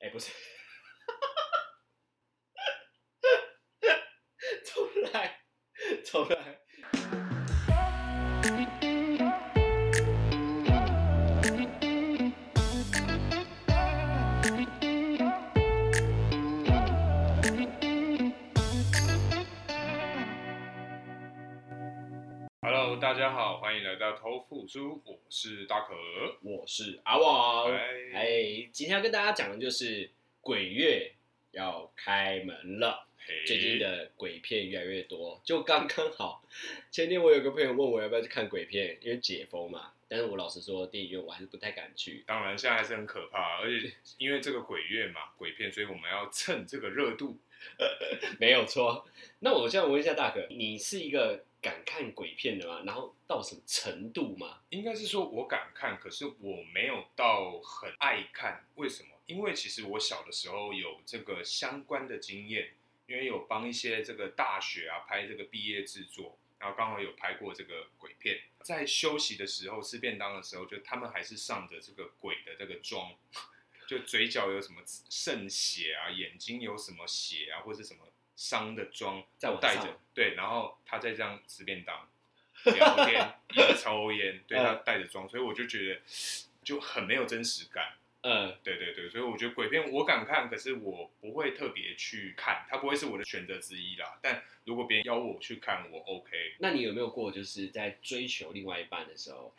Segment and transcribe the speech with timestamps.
[0.00, 0.30] 哎不是。
[0.30, 0.36] 哈
[1.14, 2.70] 哈哈哈
[3.22, 3.38] 哈
[3.80, 4.02] 哈哈
[4.64, 5.40] 重来
[6.04, 6.59] 重来
[24.72, 25.96] 书，我是大可，
[26.42, 27.72] 我是阿旺。
[28.14, 30.08] 哎，今天要跟大家讲的就是
[30.40, 31.10] 鬼月
[31.50, 33.08] 要开门了。
[33.44, 36.44] 最近的鬼片越来越多，就刚刚好。
[36.88, 39.90] 前天我有个朋友问我要不要去看鬼片，因为解封嘛。
[40.06, 42.22] 但是我老实说，电影院我还是不太敢去。
[42.24, 47.36] 当然，现在还是很可怕，而且因为这个鬼月嘛，鬼片，所以我们要趁这个热度。
[48.38, 49.04] 没有错。
[49.40, 52.82] 那我现在问一下大可，你是一个敢看鬼片的吗？
[52.84, 54.60] 然后到什么程度吗？
[54.70, 58.64] 应该是说我敢看，可是我没有到很爱看。
[58.74, 59.08] 为什么？
[59.26, 62.74] 因为其实我小的时候有这个相关的经验。
[63.06, 73.12] 因为有帮一些这个大学啊拍这个毕业制作，然后刚好有拍过这个鬼片，在休息的时候吃便当的时候，就他们还是上着这个鬼的这个妆，
[73.88, 78.06] 就嘴角有什么渗血啊，眼睛有什么血啊，或者什么
[78.40, 82.08] 伤的妆，在我带着对，然后他在这样吃便当、
[82.64, 86.00] 聊天、也 抽烟，对他带着妆，所以我就觉得
[86.64, 87.92] 就很没有真实感。
[88.22, 94.18] 嗯，对对对，所以我觉得鬼片我敢看，可是我不会特别去看，它不会是我的选择之一啦。
[94.22, 96.54] 但如果别人邀我去看，我 OK。
[96.60, 99.54] 那你有没有过就是在追求另外一半的时候，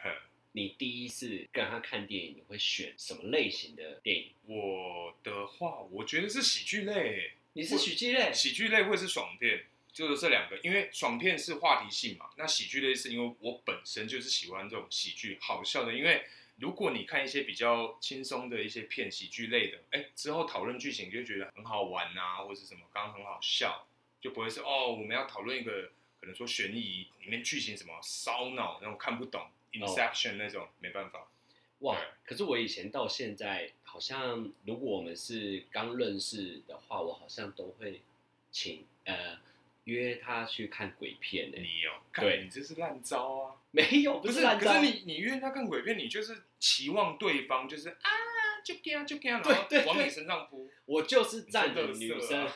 [0.53, 4.31] 你第一次跟他看电影，你会选什么类型的电影？
[4.47, 7.33] 我的话，我觉得是喜剧类。
[7.53, 8.33] 你是喜剧类？
[8.33, 16.25] 喜剧类会是爽片，就是这两个，因为爽片是话题性嘛，那喜剧类是因为我本身就是喜欢这种喜剧好笑的，因为。
[16.57, 23.87] 如果你看一些比较轻松的一些片，喜剧类的，哎，之后讨论剧情就觉得很好玩啊，或者是什么，刚刚很好笑，
[24.21, 31.27] 就不会是哦，我们要讨论一个可能说悬疑里面剧情什么烧脑那种看不懂，Inception 那种、哦、没办法。
[31.79, 38.01] 哇，可是我以前到现在好像，如果我们是刚认识的话，我好像都会
[38.51, 39.37] 请呃。
[39.85, 41.57] 约他去看鬼片呢？
[41.57, 41.91] 你有？
[42.13, 43.55] 对，你这是烂招啊！
[43.71, 44.73] 没有，不是烂招。
[44.73, 48.09] 可是你，你约他看鬼片，你就是期望对方就是啊，
[48.63, 50.69] 就这样，就这样，然后往你身上扑。
[50.85, 52.47] 我就是站着女生，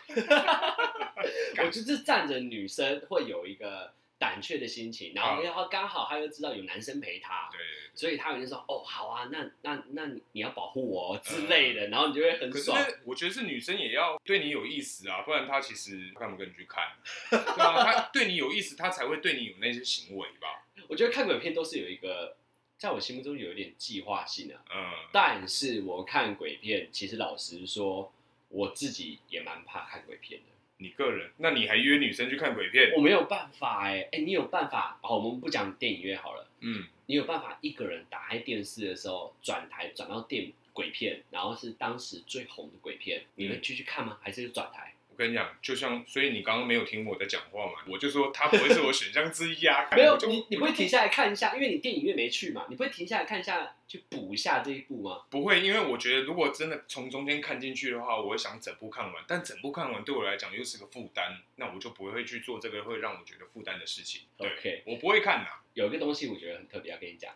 [1.58, 3.92] 我就是站着女生会有一个。
[4.26, 7.60] 胆怯的心情，然后然后刚好他又知道有男生陪他，对，
[7.94, 12.78] 所以他有人说哦好啊，那那那你要保护我之类的，然后你就会很爽。
[12.78, 16.84] 可是我觉得是女生也要对你有意思啊，不然他其实干嘛跟你去看？
[17.30, 20.66] 对啊，他对你有意思，他才会对你有那些行为吧？
[20.88, 22.36] 我觉得看鬼片都是有一个，
[22.78, 28.12] 在我心目中有一点计划性的，嗯，但是我看鬼片，其实老实说，
[28.50, 30.55] 我自己也蛮怕看鬼片的。
[30.78, 32.92] 你个人，那你还约女生去看鬼片？
[32.96, 35.00] 我没有办法哎、欸，哎、欸，你有办法？
[35.02, 36.50] 好，我们不讲电影院好了。
[36.60, 44.18] 嗯，你有办法一个人打开电视的时候转台转到电鬼片，然后是当时最红的鬼片，你会继续看吗？
[44.22, 44.95] 还是转台？
[45.16, 49.88] 我跟你讲，就像所以你刚刚没有听我在讲话嘛，我就说他不会是我选项之一啊。
[49.96, 55.24] 没有，你你不会停下来看一下，因为你电影院没去嘛，你不会停下来看一下去补一下这一部吗？
[55.30, 64.24] 不会，因为我觉得如果真的从中间看进去的话，我会想整部看完，但整部看完对我来讲又是个负担，那我就不会去做这个会让我觉得负担的事情。
[64.36, 65.62] OK，我不会看呐。
[65.76, 67.34] 有一个东西我觉得很特别，要跟你讲，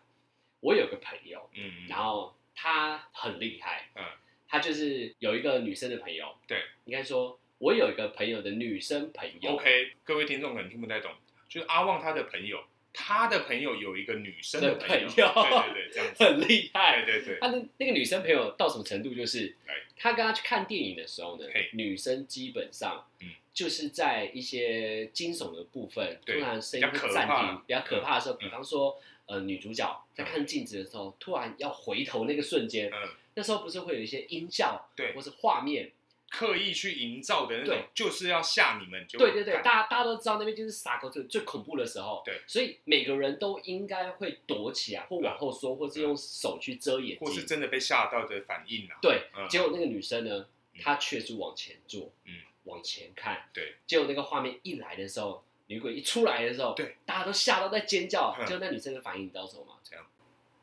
[0.60, 4.04] 我有个朋友，嗯，然后他很厉害，嗯，
[4.50, 7.39] 他就是有一个女生的朋友，对，应该说。
[7.60, 11.12] 我有一个朋友的女生朋友，OK，各位听众可能听不太懂，
[11.50, 15.64] 就是阿旺他的朋友，他的朋友有一个女生的朋友，朋友。
[15.74, 16.24] 对对对，这样子。
[16.24, 17.40] 很厉害，对对对。
[17.42, 19.14] 他的那个女生朋友到什么程度？
[19.14, 19.54] 就是，
[19.98, 23.06] 他跟他去看电影的时候呢，女生基本上，
[23.54, 28.16] 就是在一些惊悚的部分，突然声音会暂停，比较可怕。
[28.16, 33.10] 的时候，比方说，呃，女主角在看镜子的时候，突然要回头那个瞬间，嗯。
[33.36, 35.92] 那时候不是会有一些音效，对，或是画面。
[36.30, 39.18] 刻意去营造的那种，就是要吓你们就。
[39.18, 42.22] 对对对，大家大家都知道那边就是撒狗最最恐怖的时候。
[42.24, 48.98] 对，所以每个人都应该会躲起来，或往后缩，或是用手去遮眼睛，或是真的被吓到的反应啊。
[49.02, 50.46] 对，结果那个女生呢，
[50.80, 52.34] 她却是往前坐，嗯，
[52.66, 53.50] 往前看。
[53.52, 58.36] 对，结果那个画面一来的时候，女鬼一出来的时候，对，大家都吓到在尖叫。
[58.46, 59.74] 结果那女生的反应你知道什么吗？
[59.84, 60.06] 这样，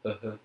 [0.02, 0.38] 呵呵。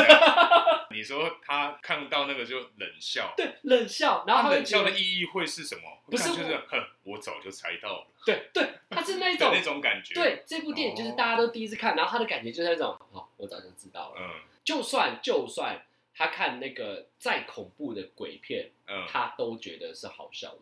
[0.90, 5.82] 你说他看到那个就冷笑，对，冷笑，然后他冷笑的意义会是什么？
[6.06, 8.06] 不是，就是哼，我早就猜到了。
[8.24, 10.14] 对对，他是那种那种感觉。
[10.14, 14.16] 对，这部电影就是大家都第一次看，然后他的感觉就是那种，哦，我早就知道了。
[14.20, 14.30] 嗯，
[14.64, 15.84] 就算就算
[16.14, 20.60] 他看那个再恐怖的鬼片，嗯，他都觉得是好笑的。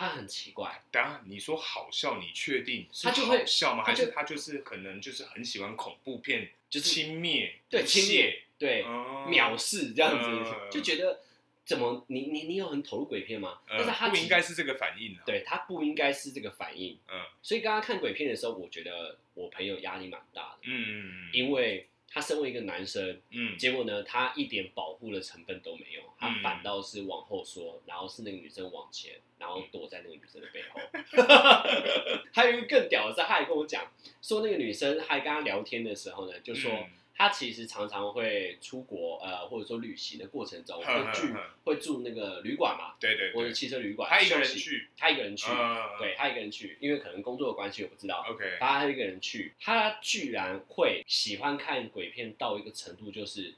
[0.00, 0.82] 他很奇怪。
[0.90, 3.84] 等下你说好笑，你确定是好笑吗？
[3.84, 11.20] 还是他就是可能就是很喜欢恐怖片，就轻蔑，对轻蔑，对藐视这样子，就觉得
[11.66, 13.58] 怎么你你你有很投入鬼片吗？
[13.68, 15.14] 但是他不应该是这个反应。
[15.26, 16.98] 对他不应该是这个反应。
[17.12, 20.58] 嗯，所以刚刚看鬼片的时候，我觉得我朋友压力蛮大的。
[20.62, 21.86] 嗯嗯嗯，因为。
[22.12, 30.80] 他身为一个男生，嗯，结果呢，他一点保护的成分都没有，他反倒是往后缩，然后是那个女生往前，然后躲在那个女生的背后。
[32.32, 33.90] 还有一个更屌的是，他还跟我讲
[34.20, 36.70] 说，那个女生还跟他聊天的时候呢，就说。
[37.20, 41.26] 他其实常常会出国，呃，或者说旅行的过程中会住
[41.64, 44.08] 会住那个旅馆嘛，对对，或者汽车旅馆。
[44.08, 45.46] 他一个人去，他一个人去，
[45.98, 48.24] 对他一个人去，因为可能工作的关系，我不知道。
[48.26, 53.52] OK，他一个人去，他居然会喜欢看鬼片到一个程度，就是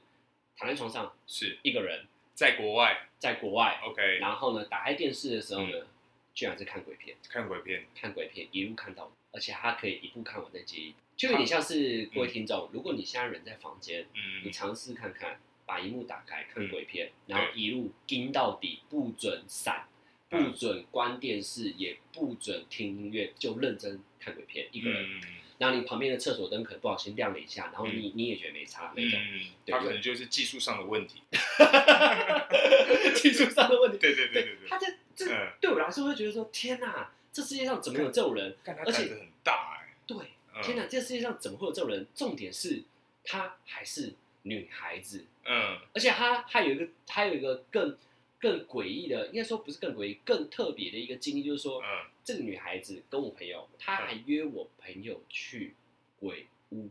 [0.57, 3.79] 躺在床上是一个人，在国外，在国外。
[3.85, 5.87] OK，然后呢，打开电视的时候呢，
[6.33, 10.93] 居然是看鬼片，看鬼片，看鬼片，一路看到，而且他可以一部看完再接一。
[11.15, 14.05] 就有点像是各位听众，如果你现在人在房间，
[14.43, 19.87] 你尝试看看，把荧幕打开看鬼片，然后一路盯到底，不准闪，
[20.29, 25.21] 不准关电视，也不准听音乐，就认真看鬼片，一个人。
[25.59, 29.19] 然后你旁边的厕所灯可能不小心亮了一下，然后你你也觉得没差那种。
[29.67, 31.21] 他可能就是技术上的问题，
[33.15, 33.99] 技术上的问题。
[33.99, 34.67] 对对对对对。
[34.67, 35.25] 他这这
[35.61, 38.57] 对我来说会觉得说，天哪，这世界上怎么有这种人？
[38.65, 39.95] 而且很大哎。
[40.05, 40.17] 对。
[40.61, 42.05] 天哪，这世界上怎么会有这种人？
[42.13, 42.83] 重点是，
[43.23, 44.13] 她还是
[44.43, 45.25] 女孩子。
[45.45, 47.97] 嗯，而且她还有一个，还有一个更
[48.39, 55.75] 更诡异的，应该说不是更诡异，更特别的一个经历，就是说，嗯，这个女孩子跟我朋友，她还约我朋友去
[56.19, 56.89] 鬼屋，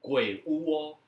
[0.00, 0.98] 鬼屋哦，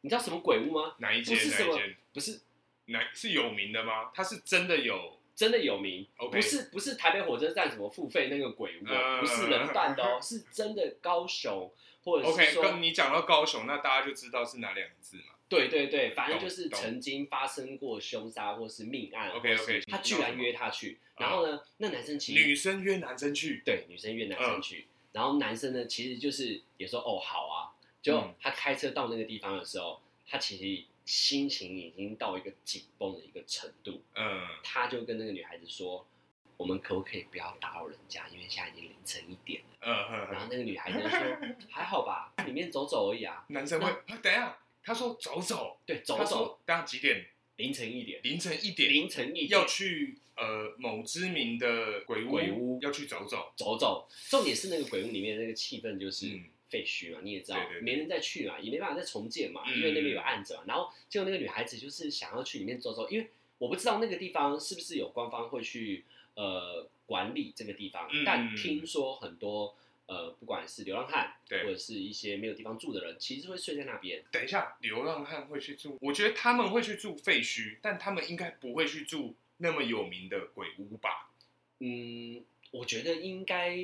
[0.00, 0.94] 你知道什么鬼屋吗？
[0.98, 1.36] 哪一间？
[1.36, 1.80] 不是什么，
[2.12, 2.40] 不是，
[2.86, 4.10] 哪是有名的吗？
[4.14, 5.18] 它是真的有。
[5.34, 11.70] 真的有名.不是不是台北火车站什么付费那个鬼屋，uh, 不是人扮的哦，是真的高雄，
[12.04, 15.34] 或者是说，OK，跟你讲到高雄，那大家就知道是哪两个字嘛？
[15.48, 30.84] 对对对，反正就是曾经发生过凶杀或是命案，OK OK，他居然约他去，然后呢，那男生其实女生约男生去，对，女生约男生去，然后男生呢，其实就是也说哦好啊，就他开车到那个地方的时候，他其实。
[31.04, 36.06] 心情已经到一个紧绷的一个程度，嗯，他就跟那个女孩子说
[36.56, 38.26] ：“我们可不可以不要打扰人家？
[38.28, 40.32] 因为现在已经凌晨一点了。”嗯嗯。
[40.32, 41.18] 然后那个女孩子说
[41.70, 43.92] ：“还好吧，里面走走而已啊。”男生会，
[44.22, 46.58] 等一下，他说走走，对，走走。
[46.64, 47.26] 等下几点？
[47.56, 48.20] 凌晨一点。
[48.22, 48.90] 凌晨一点。
[48.90, 54.08] 凌晨一点要去呃某知名的鬼屋，鬼屋要去走走走走。
[54.30, 56.40] 重点是那个鬼屋里面那个气氛就是。
[56.68, 60.62] 废墟嘛，你也知道，对对对，没人再去嘛，也没办法再重建嘛，嗯、因为那边有案子嘛。
[60.66, 63.28] 然后结果那个女孩子就是想要去里面走走，因为
[63.58, 69.76] 我不知道那个地方是不是有官方会去呃管理这个地方，嗯、但听说很多
[70.06, 74.22] 呃不管是流浪汉，对或者是一些没有地方住的人，其实会睡在那边。
[74.32, 75.96] 等一下，流浪汉会去住？
[76.00, 81.30] 我觉得他们会去住废墟，但他们应该不会去住那么有名的鬼屋吧？
[81.78, 83.78] 嗯，我觉得应该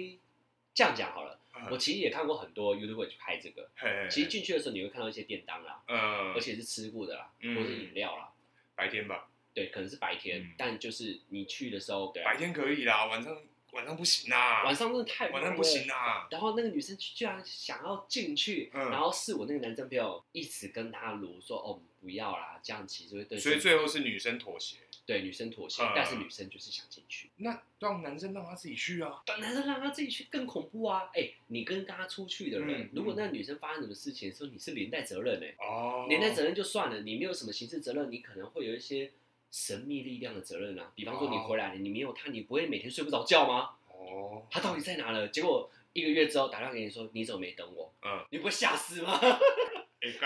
[0.75, 1.39] 这样讲好了。
[1.71, 3.69] 我其实也看过很多 YouTuber 去拍这个，
[4.09, 8.31] 其实进去的时候你会看到一些便当啦，嗯，而且是吃过的啦，或是饮料啦，
[8.75, 13.37] 白天吧，对，可能是白天，但就是你去的时候，白天可以啦，晚上
[13.73, 16.27] 晚上不行啦，晚上真的太晚上不行啦。
[16.31, 24.79] 然后那个女生居然想要进去，然后是我那个男生朋友一直跟他如说，哦，不要啦，这样其实会对，所以最后是女生妥协。
[25.11, 27.31] 对，女生妥协，但是女生就是想进去。
[27.39, 29.21] 那让男生让他自己去啊？
[29.27, 31.11] 让男生让他自己去更恐怖啊！
[31.13, 35.57] 哎，你跟他出去的人，如果那个女生发生什么事情的时候，你是连带责任哎。
[35.59, 36.07] 哦。
[36.09, 39.11] 连带责任就算了，你没有什么刑事责任，你可能会有一些
[39.51, 40.93] 神秘力量的责任啊。
[40.95, 43.71] 比方说你回来了，你没有他，你不会每天睡不着觉吗？
[43.89, 44.47] 哦。
[44.49, 45.27] 他到底在哪了？
[45.27, 47.93] 结果一个月之后打电话给你说，你怎么没等我？
[48.03, 48.25] 嗯。
[48.31, 49.19] 你不会吓死吗？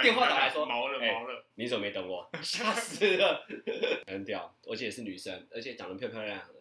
[0.02, 2.30] 电话打来说毛了毛了，你怎么没等我？
[2.42, 3.44] 吓死了，
[4.06, 6.54] 很屌，而且是女生，而且长得漂漂亮亮的，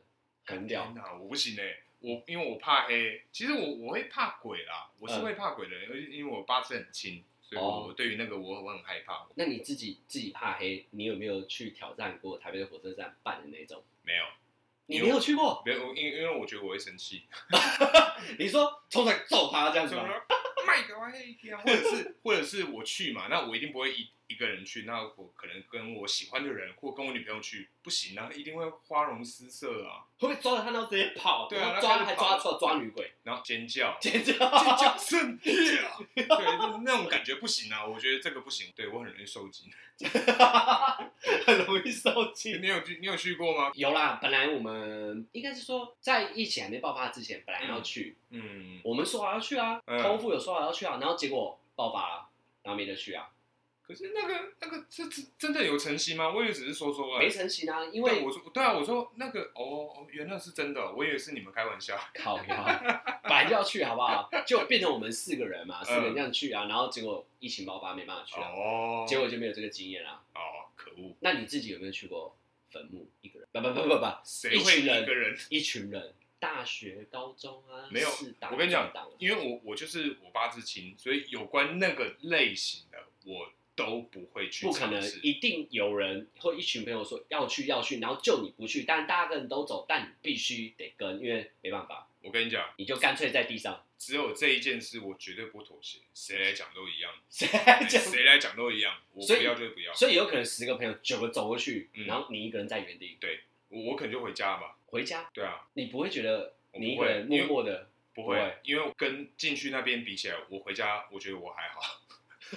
[0.46, 0.94] 很屌。
[1.22, 9.28] 我不行哎，我因为我怕黑，其实我我会怕鬼啦，我是会怕鬼的人，而且因为我八字很轻，所以我对于那个我我很害怕。
[9.36, 13.84] 那你自己自己怕黑，你有没有去挑战过台北的火车站办的那种？
[14.02, 14.24] 没有，
[14.86, 15.62] 你没有去过？
[15.66, 17.24] 没有，因因为我觉得我会生气。
[18.40, 20.04] 你说冲出来揍他这样子吗？
[20.66, 31.48] 卖个玩意，或者是或者是我去嘛，那我一定不会一一一个人去，那我可能跟我喜欢的人或跟我女朋友去，不行啊，一定会花容失色啊，会不会抓着他然后直接跑？
[31.48, 34.40] 对啊，抓还抓错抓女鬼，然后尖叫 尖叫尖
[34.76, 36.26] 叫声， 对，
[36.84, 39.72] 那种感觉不行啊，我觉得这个不行，对我很容易受惊，
[41.46, 42.60] 很容易受惊。
[42.60, 43.72] 你有去你有去过吗？
[43.76, 52.30] 有啦，本来我们应该是说在疫情还没爆发之前，本来要去，嗯，我们说好要去啊，空腹有说好要去啊，然后结果爆发了，
[52.64, 53.30] 然后没得去啊。
[53.86, 56.34] 可是那个那个这这真的有成型吗？
[56.34, 62.00] 我以为只是说说啊，没成型啊，因为我说对啊，我说那个哦，原来是真的，我以为是你们开玩笑。
[62.16, 64.30] 靠呀，本来就要去好不好？
[64.48, 70.12] 就变成我们四个人嘛，四个人这样去啊，然后结果疫情爆发没办法去了，哦，结果就没有这个经验了。
[70.34, 71.14] 哦，可恶！
[71.20, 72.38] 那你自己有没有去过
[72.70, 73.10] 坟墓？
[73.20, 73.50] 一个人？
[73.52, 75.38] 不不不不不，谁会一个人？
[75.50, 78.08] 一群人，大学、高中啊，没有。
[78.50, 83.52] 我跟你讲，因为我我就是我八字亲，所以有关那个类型的我。
[83.76, 92.08] 都不会去，不可能，一定有人或一群朋友说要去要去，然后就你不去，但大家个人都走，但你必须得跟，因为没办法。
[92.22, 93.86] 我跟你讲，你就干脆在地上。
[93.98, 99.94] 只有这一件事，我绝对不妥协，谁来讲都一样， 谁来讲谁来讲都一样，我不要就不要。
[99.94, 103.18] 所以有可能十个朋友九个走过去，然后你一个人在原地。
[103.20, 104.78] 对，我我可能就回家吧。
[104.88, 105.30] 回家？
[105.34, 105.68] 对啊。
[105.74, 107.90] 你不会觉得你一个人默默的？
[108.14, 112.00] 不会，因为跟进去那边比起来，我回家我觉得我还好。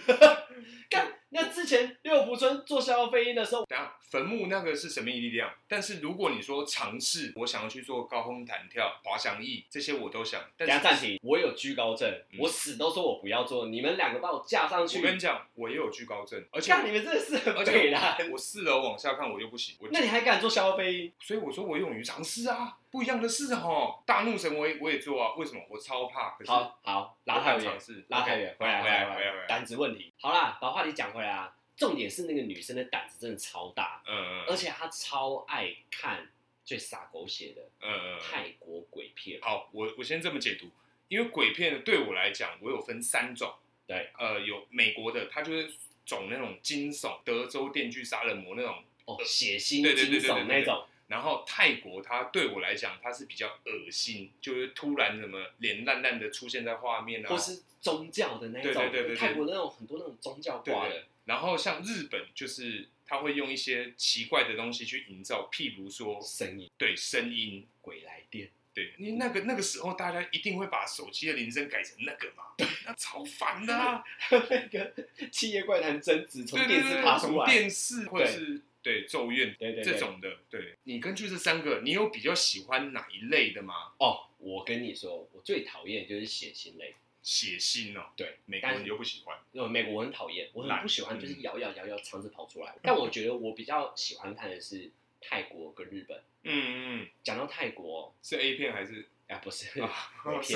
[0.88, 5.52] 干，那之前六福村做逍遥飞鹰的时候，等下坟墓那个是神秘力量。
[5.66, 10.40] 但是如果你说尝试，我想要去做高空弹跳、滑翔翼这些，我都想。
[10.56, 13.66] 等下暂停，我有惧高症，嗯、我死都说我不要做。
[13.66, 18.16] 你们两个把我架上去，我跟你讲，我也有惧高症，而且干你们真的是很北啦。
[18.30, 19.74] 我四楼往下看，我就不行。
[19.90, 21.12] 那你还敢做逍遥飞鹰？
[21.20, 22.78] 所以我说我勇于尝试啊。
[22.96, 25.60] 不一样的事哦，大怒神我也我也做啊，为什么？
[25.68, 26.30] 我超怕。
[26.30, 30.14] 可是好好拉太远，拉太远，回来回来回来胆子问题。
[30.18, 36.30] 好啦，把话题讲回来啊，重点是那个女生的胆子真的超大，嗯嗯，而且她超爱看
[36.64, 39.38] 最洒狗血的，嗯嗯，泰国鬼片。
[39.42, 40.70] 好，我我先这么解读，
[41.08, 43.52] 因为鬼片对我来讲，我有分三种，
[43.86, 45.70] 对，呃，有美国的，它就是
[46.06, 50.86] 走那种惊悚，德州电锯杀人魔那种，哦，血腥惊悚那种。
[51.08, 61.04] 然后泰国，它对我来讲，它是比较恶心，就是突然什么脸烂烂的出现在画面啊，或是宗教的那种，对对对对，泰国那种很多那种宗教挂的。
[61.26, 74.92] 然后像日本，就是他会用一些奇怪的东西去营造，譬如说声音，对声音，鬼来电，对，你那个那个时候大家一定会把手机的铃声改成那个嘛，对，那超烦的啊， 那个
[75.30, 78.60] 七夜怪谈贞子从电视爬出来，电视或者是。
[78.86, 80.76] 对咒怨，对对这种的，对。
[80.84, 83.92] 你根据这三个，你有比较喜欢哪一类的吗？
[83.98, 92.76] 哦，我跟你说，我最讨厌就是血腥类，血腥哦，对，美国人又不喜欢，因为美国我很讨厌，我很不喜欢就是摇摇摇摇肠子跑出来。
[92.80, 94.88] 但我觉得我比较喜欢看的是
[95.20, 96.22] 泰国跟日本。
[96.44, 99.04] 嗯嗯，讲到泰国，是 A 片还是？
[99.26, 99.66] 啊，不是，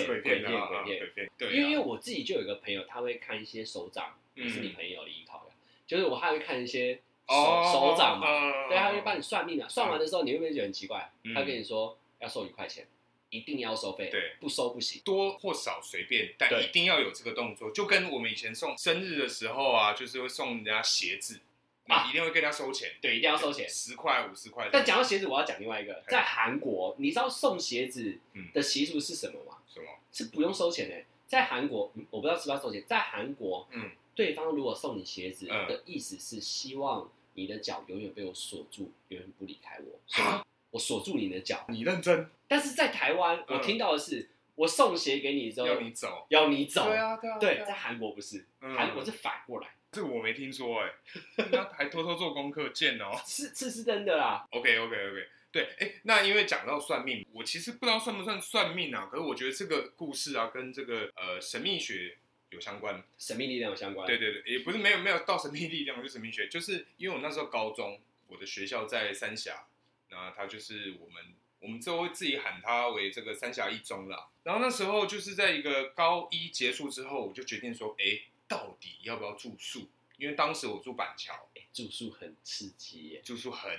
[0.07, 5.53] 鬼片，鬼片，鬼片，对，因为因为我自己就有一个朋友，他会看一些手掌，也是你朋友的依靠的，
[5.89, 7.01] 就是我还会看一些。
[7.31, 9.69] 手手掌嘛，对，他会帮你算命啊。
[9.69, 11.11] 算完的时候，你会不会觉得很奇怪？
[11.35, 12.87] 他跟你说要收一块钱，
[13.31, 15.01] 一定要收费，对，不收不行。
[15.05, 17.71] 多或少随便，但一定要有这个动作。
[17.71, 21.39] 就跟我们以前送生日的时候啊，就是会送人家鞋子，
[21.87, 22.91] 啊，一定会跟他收钱。
[23.01, 24.69] 对，一定要收钱，十块五十块。
[24.73, 28.19] 但讲到鞋子，我要讲另外一个，在韩国，你知道送鞋子
[28.53, 29.59] 的习俗是什么吗？
[29.73, 29.87] 什么？
[30.13, 30.97] 是不用收钱的。
[31.29, 32.83] 在韩国，我不知道是不是要收钱。
[32.89, 37.09] 在韩国，嗯，对方如果送你鞋子的意思是希望。
[37.35, 40.01] 你的脚永远被我锁住，永远不离开我。
[40.09, 41.65] 蛤 我锁住你的脚。
[41.69, 42.29] 你认真？
[42.47, 46.85] 但是在台湾，我听到的是，我送鞋给你之后要你走，要你走。
[46.87, 47.39] 对啊，对啊。
[47.39, 49.69] 对，在韩国不是，韩国是反过来。
[49.93, 50.93] 这个我没听说哎，
[51.51, 53.11] 那还偷偷做功课，贱哦。
[53.27, 54.47] 是，这是真的啦。
[54.51, 55.27] OK，OK，OK。
[55.53, 59.09] 对，哎，那因为讲到算命，我其实不知道算不算算命啊。
[59.11, 62.17] 可是我觉得这个故事啊，跟这个呃神秘学。
[62.51, 64.07] 有相关，神秘力量有相关。
[64.07, 69.67] 对对对，也不是没有没有到神秘力量，就是神秘学，就是因为我那时候高中，我的学校在三峡，
[70.11, 74.29] 那它就是我们，我们就会自己喊它为这个三峡一中啦。
[74.43, 79.89] 然后那时候就是在一个高一结束之后，我就决定说，哎，到底要不要住宿？
[80.17, 83.73] 因为当时我住板桥，住宿很刺激耶，住宿很。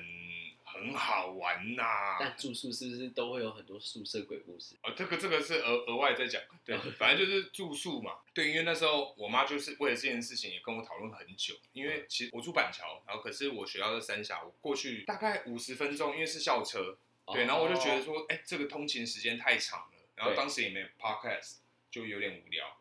[0.74, 4.76] 很好玩呐、啊，但住宿是不是都会有很多宿舍鬼故事？
[4.84, 8.18] 哦，这个这个是额额外在讲，对，反正就是住宿嘛。
[8.34, 11.56] 对，因为那时候我妈就是为了这件事情也跟我讨论很久。
[11.74, 16.98] 因为其实我住板桥，然后可是我学校在三峡，我过去大概五十分钟，因为是校车。
[17.34, 19.98] 对，然后我就觉得说，哎、欸，这个通勤时间太长了。
[20.16, 21.58] 然后当时也没有 podcast，
[21.90, 22.78] 就有点无聊。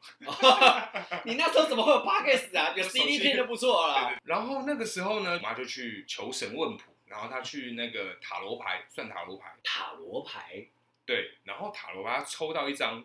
[1.25, 2.75] 你那时候怎么会有 Podcast 啊？
[2.77, 4.19] 有 CD 片就不错了。
[4.25, 9.57] 然后那个时候呢，我妈就去求神问卜，然后他去那个塔罗牌算塔罗牌。
[9.65, 10.67] 塔罗牌。
[11.05, 13.05] 对，然后塔罗牌抽到一张。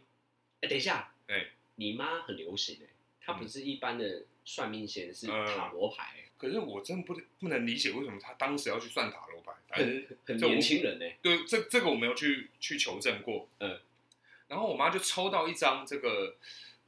[0.62, 1.12] 哎，等一下。
[1.28, 2.88] 哎，你妈很流行哎，
[3.20, 6.24] 她不是一般的算命先是塔罗牌。
[6.38, 9.54] 可是我真的不不能理解为什么她当时要去算塔罗牌。
[9.68, 11.06] 反正很年轻人呢。
[11.24, 13.50] 对，这这个我没有去去求证过。
[13.60, 13.82] 嗯。
[14.48, 16.36] 然后我妈就抽到一张这个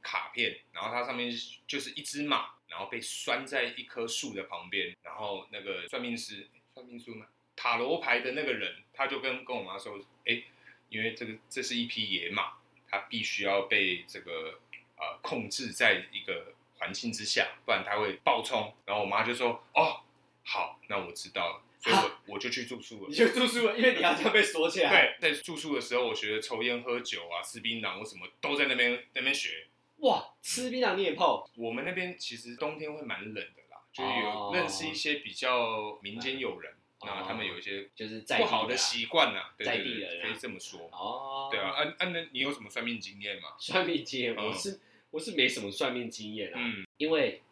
[0.00, 1.28] 卡片，然后它上面
[1.66, 4.96] 就是一只马，然后被拴在一棵树的旁边。
[5.02, 6.46] 然后那个算命师、
[6.88, 7.26] 算命书吗？
[7.54, 10.42] 塔罗牌的那个人，他就跟跟我妈说：“哎，
[10.88, 12.54] 因为这个这是一匹野马，
[12.88, 14.58] 它必须要被这个
[14.96, 20.00] 呃控制在一个环境之下，不然它会暴冲。”然后我妈就说：“哦，
[20.44, 24.90] 好，那我知道了。”所以我我就去住宿了，你就住宿了，因为你要这样被锁起来。
[24.90, 29.68] 对，在住宿的时候，我学的抽烟、喝酒啊，吃槟榔，我什么都在那边那边学。
[29.98, 31.48] 哇，吃槟榔你也泡？
[31.56, 36.74] 我们那边其实冬天会蛮冷的啦，就是有认识一些比较民间友人，
[37.06, 40.88] 然后他们有一些就是不好的习惯呐，在地人可以这么说。
[40.92, 43.50] 哦，对啊，安安那你有什么算命经验吗？
[43.60, 46.60] 算命经验，我是我是没什么算命经验啊，
[46.96, 47.42] 因为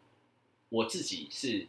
[0.69, 1.67] 我自己是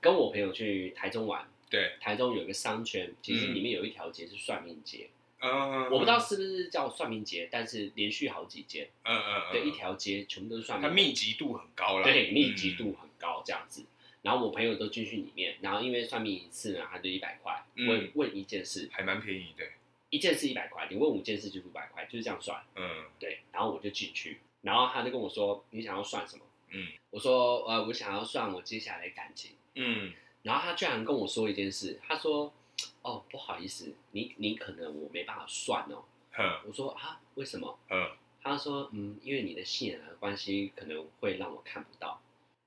[0.00, 1.48] 跟我朋友去台中玩。
[1.70, 5.10] 对，台中有一个商圈，其实里面有一条街是算命街。
[5.40, 8.88] 嗯，我不知道是不是叫算命街，但是连续好几间。
[9.04, 10.88] 嗯嗯对，一条街全部都是算命。
[10.88, 12.04] 它密集度很高了。
[12.04, 13.84] 对，密集度很高这样子。
[14.22, 17.64] 然后我朋友都进去里面，然后因为算命一次呢，他就一百块。
[17.76, 19.64] 问问一件事，还蛮便宜的。
[20.10, 22.60] 一件事一百块，你问五件事就是五百块，就是这样算。
[22.74, 23.40] 嗯，对。
[23.52, 30.12] 然后我就进去，然后他就跟我说：“你想要算什么？”嗯，我说：“呃，我想要算我接下来的感情。”嗯。
[30.42, 32.52] 然后他居然跟我说一件事，他说
[33.02, 36.04] ：“哦，不好意思，你你可能我没办法算哦。
[36.32, 38.10] 哼”我说：“啊，为什么？”嗯
[38.40, 42.20] 他说：“嗯，因为你的信仰的关系，可能会让我看不到。”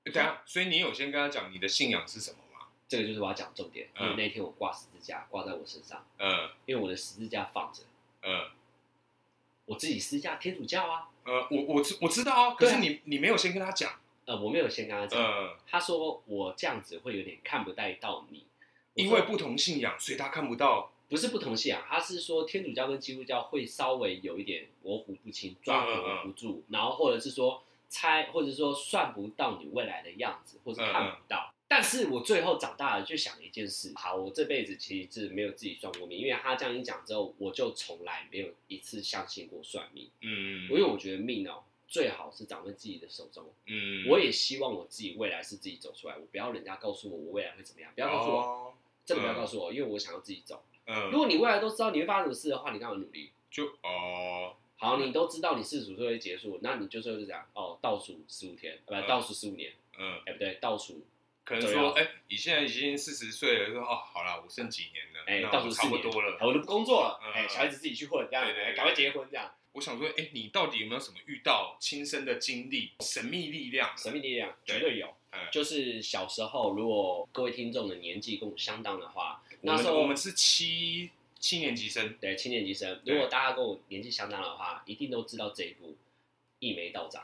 [0.04, 2.66] 对啊，所以你有先跟他讲你的信仰是什么吗？
[2.88, 7.82] 这个就是我要讲重点，因为那天我挂十字架挂在我身上，嗯，因为我的十字架放着，
[8.22, 8.50] 嗯，
[9.66, 13.98] 我自己私下天主教啊，呃，我我知我知道啊，可是你你没有先跟他讲。
[14.24, 18.46] 呃，我没有先跟他讲，呃、他说我这样子会有点看不带到你，
[18.94, 20.92] 因为不同信仰，所以他看不到。
[21.08, 31.52] 不是不同信仰，他是说天主教跟基督教会稍微有一点模糊不清，抓握不住，嗯嗯、然后或者是说猜，或者是说算不到你未来的样子，或者看不到。
[31.52, 40.08] 嗯嗯、但是我最后长大了就想一件事，好，我这辈子其实是没有自己算过命，因为他这样一讲之后，我就从来没有一次相信过算命。
[40.22, 41.62] 嗯，因为我觉得命哦。
[41.88, 43.44] 最好是掌握自己的手中。
[43.66, 48.72] 嗯，我也希望我自己未来是自己走出来，我不要人家告诉我我未来会怎么样，不要告诉我，哦、
[49.04, 50.64] 真的不要告诉我，嗯、因为我想要自己走。
[50.86, 53.30] 嗯，如果你未来都知道你会发生什么事的话，你干嘛努力？
[53.50, 59.72] 就哦，好，你都知道你四十五岁会结束，那你就是这样哦，倒数十五天，不，倒数十五年。
[59.96, 61.06] 嗯，哎，不对，倒数。
[61.44, 69.52] 可能说，哎，你现在已经四十岁了，说哦，好了，我剩几年了，哎，倒数差不多了，我都不工作了，哎，小孩子自己去混，这样，赶快结婚，这样。
[69.72, 72.90] 我想说，哎，你到底有没有什么遇到亲身的经历？
[73.00, 75.14] 神秘力量，神秘力量绝对有。
[75.50, 81.10] 就是小时候，如果各位听众的年纪跟我相当的话，那时候我们是七
[81.42, 82.98] 七年级生，对，七年级生。
[83.04, 85.90] 如果大家跟我年纪相当的话，一定都知道这一部
[86.60, 87.22] 《一眉道长》。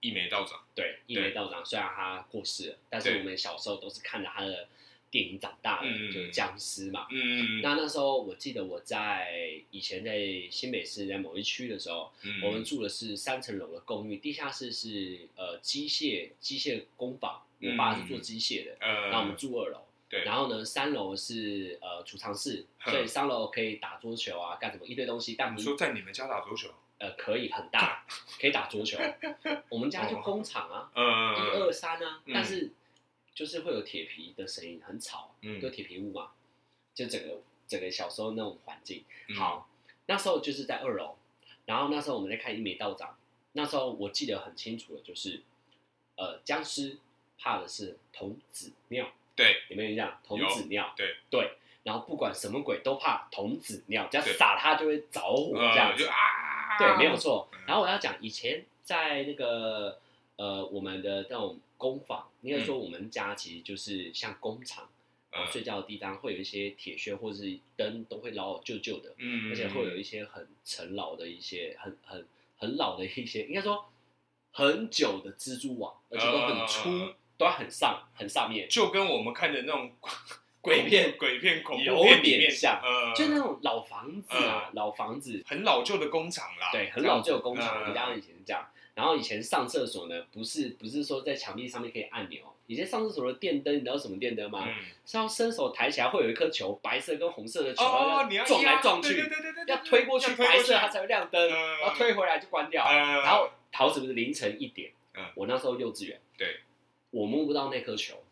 [0.00, 4.68] 一眉道长，对，一眉道长虽然他过世了，但是我们小时候都是看着他的。
[5.10, 10.18] 电影长大的就是僵尸嘛，嗯，那那时候我记得我在以前在
[10.50, 19.83] 新北市在某一区的时候，嗯、我们住的是三层楼的公寓，地下室是呃机械机械工坊，我爸是做机械的，嗯，然后我们住二楼，
[20.14, 26.68] 对，然后呢三楼是呃储藏室，所以三楼可以打桌球啊，干什么一堆东西，但你说在你们家打桌球？
[26.98, 28.06] 呃，可以很大，
[28.40, 28.98] 可以打桌球，
[29.68, 32.72] 我们家就工厂啊，嗯，一二三啊，但是。
[33.34, 36.30] 就是会有铁皮的声音，很吵，嗯，就铁皮屋嘛，
[36.94, 39.04] 就整个整个小时候那种环境。
[39.36, 39.68] 好，
[40.06, 41.16] 那时候就是在二楼，
[41.66, 43.18] 然后那时候我们在看一眉道长，
[43.54, 45.42] 那时候我记得很清楚的，就是，
[46.14, 46.98] 呃，僵尸
[47.36, 50.18] 怕的是童子尿，对，有没有印象？
[50.26, 51.16] 童子尿，对。
[51.30, 57.48] 对，然后不管什么鬼都怕童子尿，只要撒它就会着火这样子，啊，对，没有错。
[57.66, 59.98] 然后我要讲以前在那个
[60.36, 61.58] 呃我们的那种。
[61.76, 64.88] 工坊，应该说我们家其实就是像工厂，
[65.32, 73.84] 嗯、睡觉的地方会有一些铁屑或者是灯都会老老旧旧的，嗯，而且会有一些很陈老的一些很很很老的一些，应该说
[74.52, 79.90] 很久的蜘蛛网，而且都很粗，嗯、都很上很上面，就跟我们看的那种
[80.60, 88.66] 鬼片、 鬼片、恐怖片有点像，嗯、就那种老房子啊，嗯、老房子，很老旧的工厂啦，对，很老旧的工厂，我们家以前是这样。
[88.94, 94.64] 然后以前上厕所呢，不是不是说在墙壁上面可以按钮，以前上厕所的电灯，你知道什么电灯吗？
[94.68, 94.72] 嗯、
[95.04, 102.84] 是要伸手抬起来，会有一颗球，白色跟红色的球，哦、要撞来撞去，对对对对要推过去白色它才会亮灯，嗯、然后推回来就关掉。
[102.84, 106.60] 嗯、然后桃子不是凌晨一点，嗯、我那时候幼稚园，对，
[107.14, 108.22] 我摸不到那颗球，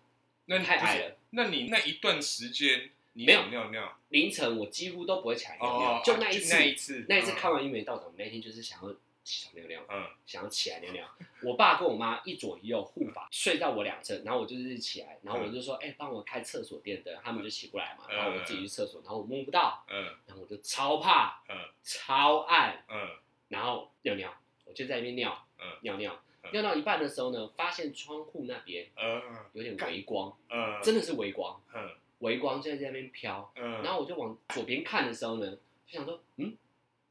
[0.46, 1.16] 那太矮了。
[1.30, 2.90] 那你那一段时间？
[3.12, 3.46] 你没有。
[3.46, 8.92] 尿尿，凌晨我几乎都不会起来尿尿，就那一次，那一次，那一次看完《英美道长》那天，就是想要
[9.22, 11.06] 想尿尿，嗯，想要起来尿尿。
[11.42, 23.08] 我爸跟我妈一左一右护法， 睡在我两侧，然后我就是起来，然后我就说，哎，帮我开厕所电灯，他们就起不来嘛，然后我自己去厕所，然后我摸不到，嗯，然后我就超怕，嗯，超暗，嗯，
[23.48, 26.18] 然后尿尿，我就在那边尿，嗯，尿尿，
[26.50, 31.90] 尿到一半的时候呢，发现窗户那边，嗯，有点微光，嗯，真的是微光，嗯。
[32.22, 36.56] 微光就在那边飘，嗯，然后我就往左边看的时候呢，就想说，嗯，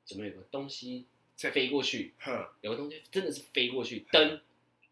[0.05, 1.05] 怎么有个东西
[1.35, 2.13] 在飞过去？
[2.19, 4.39] 哼，有个东西真的是飞过去，灯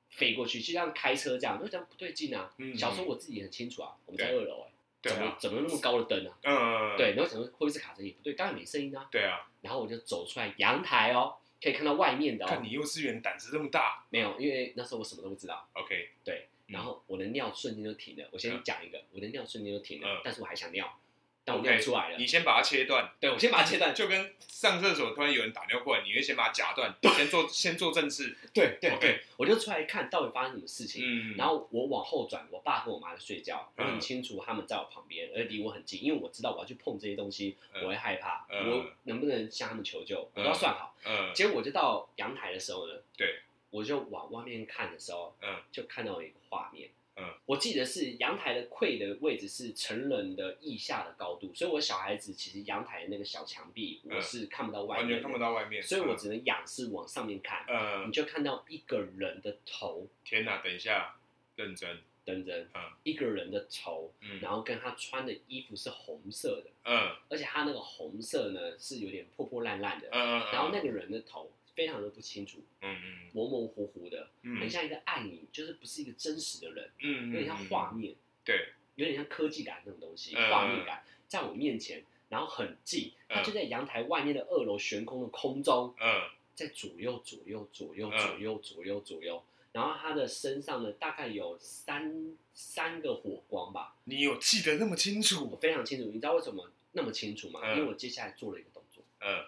[0.10, 2.54] 飞过去，就像开车这样，就这样不对劲啊。
[2.78, 6.38] 小时候我自己很清楚啊，我们在二楼哎，怎么怎么那么高的灯啊？
[6.44, 8.02] 嗯，对，然后想说会不会是卡车？
[8.02, 9.08] 也不对，当然没声音啊。
[9.10, 12.46] 对啊，然后我就走出来阳台哦，可以看到外面的。
[12.46, 14.06] 哦看你幼稚园胆子这么大。
[14.10, 15.68] 没有，因为那时候我什么都不知道。
[15.74, 16.48] OK，对。
[16.68, 18.30] 然后我的尿瞬间就停了。
[18.32, 21.00] 我先讲一个，我的尿瞬间就停了，但是我还想尿，
[21.46, 22.18] 但我尿出来了。
[22.18, 23.12] 你先把它切断。
[23.20, 28.38] 对，我先把它切断，就跟上厕所突然有人打尿过来，你会先把它夹断，先做先做正事。
[28.54, 31.36] 对对对，我就出来看到底发生什么事情。
[31.38, 40.96] 然后我往后转，我爸跟我妈在睡觉，我很清楚他们在我旁边，而离我很近，因为我知道我要去碰这些东西，我会害怕，我能不能向他们求救，我都要算好。
[41.06, 46.90] 嗯结果我就到阳台的时候呢，对，我就往外面看的时候，嗯就看到一个画面。
[47.20, 57.66] 嗯，我记得是阳台的柜的位置是成人的腋下的高度，所以我小孩子其实阳台的那个小墙壁我是看不到外面，完全看不到外面，所以我只能仰视往上面看。
[57.68, 60.08] 嗯，你就看到一个人的头。
[60.24, 61.16] 天哪，等一下，
[61.56, 62.70] 认真，认真。
[62.74, 71.52] 嗯，一个人的头，嗯然后跟他穿的衣服是红色的，嗯，而且他那个红色呢是有点破破烂烂的，嗯，然后那个人的头。
[71.76, 95.50] 非常的不清楚，嗯嗯，模模糊糊的，很像一个暗影，就是不是一个真实的人，嗯，有点像画面，对，有点像科技感那种东西，画面感在我面前，然后很近，他就在阳台外面的二楼悬空的空中，嗯，在左右左右左右左右左右左右，然后他的身上呢大概有三三个火光吧，你有记得那么清楚？
[95.50, 97.62] 我非常清楚，你知道为什么那么清楚吗？
[97.74, 99.46] 因为我接下来做了一个动作，嗯，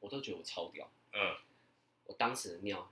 [0.00, 1.36] 我都觉得我超屌，嗯。
[2.08, 2.90] 我当时的尿，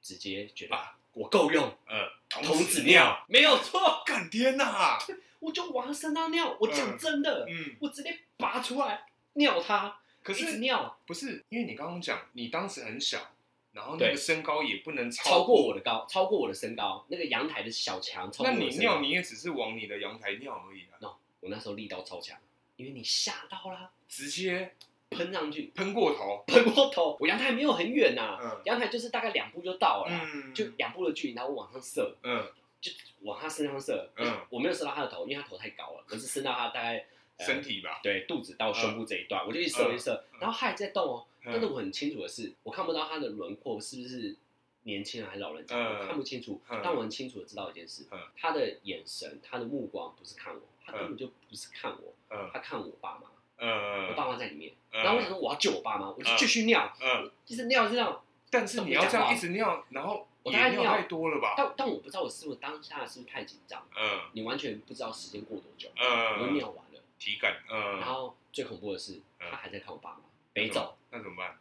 [0.00, 0.78] 直接觉得
[1.14, 4.02] 我够用，嗯，童子尿没有错。
[4.06, 4.98] 干天哪！
[5.40, 9.98] 我就往他身上尿，我讲真的，嗯，我直接拔出来尿他。
[10.22, 13.32] 可是尿不是因为你刚刚讲你当时很小，
[13.72, 17.04] 然后那个身高也不能超过我的高，超过我的身高。
[17.08, 20.96] 那个阳台的小墙，那你尿你也只是往你的阳台尿而已啊。
[21.00, 22.38] no，我那时候力道超强，
[22.76, 24.74] 因为你吓到啦，直接。
[25.14, 27.16] 喷上去，喷过头，喷过头。
[27.20, 30.10] 我阳台没有很远呐，阳台就是大概两步就到了，
[30.54, 32.44] 就两步的距离，然后我往上射，嗯，
[32.80, 32.90] 就
[33.22, 37.06] 往他身上射，嗯，我没有射到他的头，因为他头太高了，我是射到他大概
[37.40, 44.36] 身体吧，对，肚子到胸部这一段，我就一射一射，然后他还在动哦，但是我很清楚的是，我看不到他的轮廓是不是
[44.82, 48.04] 年轻人还是老人家，我看不清楚，但我很清楚的知道一件事，
[48.36, 52.14] 他的眼神，他的目光不是看我，他根本就不是看我，
[52.52, 53.28] 他看我爸妈。
[53.66, 61.54] 嗯，我爸妈在里面，然后我想说我要救我爸妈，我就继续尿，嗯，一直尿这样，但是你要这样一直尿，然后我大概尿太多了吧？
[61.56, 70.20] 但但我不知道我是不是当下是不是太紧张，嗯，你完全不知道时间过多久，嗯，我尿完了，体感，嗯，然后最恐怖的是他还在看我爸妈，
[70.52, 71.56] 没走，那怎么办？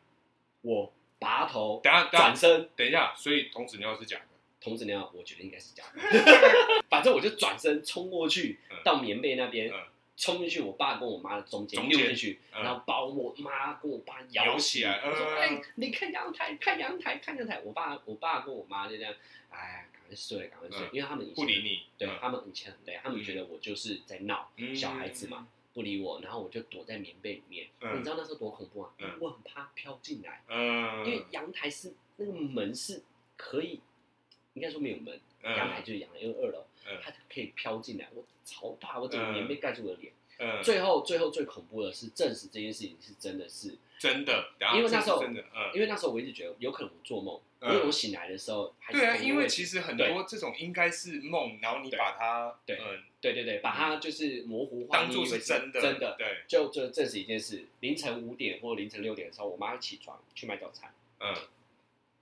[0.62, 4.26] 我拔头，等下转身，等一下，所以童子尿是假的，
[4.60, 6.02] 童子尿我觉得应该是假的，
[6.90, 9.74] 反正我就转身冲过去到棉被那边。
[10.16, 15.02] 冲进去，我爸跟我妈的中间溜进去，然后把我妈跟我爸摇起来。
[15.06, 19.14] 我说：“哎，你看阳台，看阳台，看阳台。”我爸、我爸跟我妈就这样，
[19.50, 27.68] 哎，赶快睡，赶快睡，因为他们以前不理你，对他们以前很累，他们觉得我就是在闹小孩子嘛，不理我，然后我就躲在棉被里面。
[27.80, 28.94] 你知道那时候多恐怖啊！
[29.20, 30.44] 我很怕飘进来，
[31.06, 33.02] 因为阳台是那个门是
[33.36, 33.82] 可以，
[34.54, 36.66] 应该说没有门，阳台就是阳台，因为二楼。
[37.02, 40.12] 它可以飘进来，我超怕，我整个棉被盖住我的脸。
[40.38, 52.78] 嗯，最后最后最恐怖的是证实这件事情是真的是真的，因为那时候真的，嗯，因为那时候我一直觉得有可能我做梦，因为我醒来的时候，对啊，因为其实很多这种应该是梦，然后你把它，对，
[53.22, 61.34] 对对对，把它就是模糊化，当做是真的，真的，对，就就证实一件事，凌晨五点或凌晨六点的时候，我妈起床去买早餐，嗯，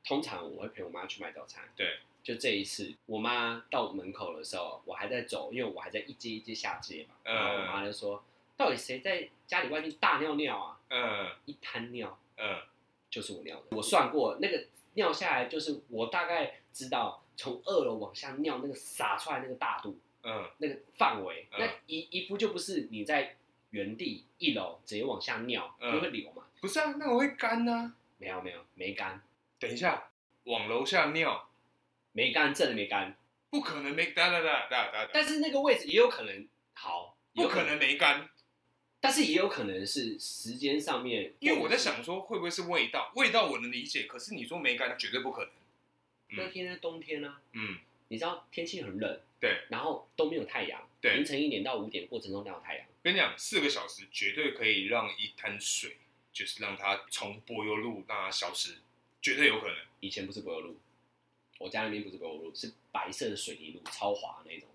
[0.04, 1.64] 通常我会陪我妈去买早餐。
[1.76, 7.16] 对，就这一次，我妈到门口的时候，我还在走，因为我还在一阶一阶下阶嘛。
[7.24, 8.24] 然后我妈就说
[8.56, 12.62] ：“到底谁在家里外面大尿尿啊？”嗯，一滩尿，嗯，
[13.10, 13.78] 就是我尿的。
[13.78, 23.36] 我算过，那个尿下来就是我大概知道从二楼往下尿那个洒出来那个大度，嗯，那个范围，那一一副就不是你在
[23.72, 26.44] 原地一楼直接往下尿，就会流嘛。
[26.60, 27.96] 不是啊，那我会干呢。
[28.18, 29.20] 没有没有没干。
[29.60, 30.12] 等一下，
[30.44, 31.50] 往楼下尿，
[32.14, 33.16] 没干，真的没干。
[33.50, 35.10] 不可能没干的，哒哒哒。
[35.14, 38.30] 但是那个位置也有可能好，不可能没干。
[39.00, 43.12] 但是也有可能是时间上面，因为我在想说会不会是味道？
[43.16, 45.52] 味道我能理解，可是你说没干，绝对不可能。
[46.38, 52.86] 那天在，冬天呢，嗯，你知道天气很冷，对，然后都没有太阳，对，凌晨一点到五点过程中没有太阳。
[53.02, 55.98] 跟你讲，四个小时绝对可以让一滩水。
[56.34, 58.78] 就是让它从柏油路让它消失，
[59.22, 59.76] 绝对有可能。
[60.00, 60.78] 以前不是柏油路，
[61.62, 64.68] 我家那边不是柏油路，是白色的水泥路，超滑那种，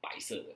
[0.00, 0.54] 白色的，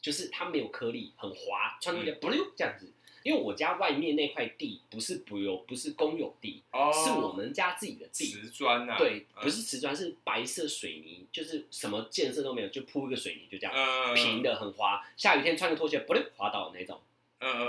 [0.00, 2.92] 就是它没有颗粒，很滑，穿出去不溜这样子。
[3.24, 17.00] 因为我家外面那块地不是柏油，不是公有地，哦、是我们家自己的地，瓷砖啊，对，不是瓷砖，是白色水泥，就是什么建设都没有，就铺一个水泥，就这样，嗯、平的很滑，下雨天穿个拖鞋不溜滑倒的那种。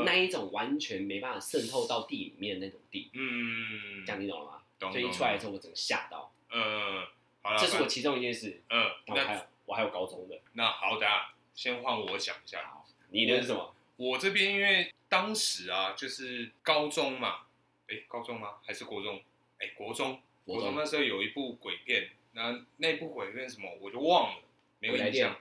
[0.05, 4.61] 那一种完全没办法渗透到地里面那种地，嗯，这样你懂了吗？
[4.79, 4.89] 懂。
[4.89, 7.05] 所以一出来之后，我整个吓到，嗯，
[7.41, 11.05] 好了，这是我其中一件事，嗯，那还有我还有高中的，那好的，
[11.53, 12.71] 先换我讲一下，
[13.09, 13.75] 你的是什么？
[13.97, 17.41] 我这边因为当时啊，就是高中嘛，
[17.87, 18.55] 哎，高中吗？
[18.65, 19.21] 还是国中？
[19.59, 20.73] 哎，国中，国中。
[20.75, 23.69] 那时候有一部鬼片，那那部鬼片什么？
[23.81, 24.41] 我就忘了，
[24.79, 25.37] 没有印象，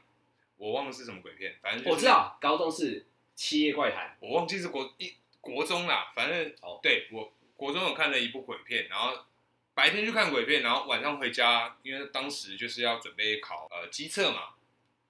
[0.56, 3.06] 我忘了是什么鬼片，反正我知道，高中是。
[3.36, 9.24] 七夜怪谈，我忘记是国一国中啦，反正哦，对我国中有看了一部鬼片，然后
[9.74, 14.54] 白天去看鬼片，然后晚上回家，因为当时就是要准备考呃机测嘛，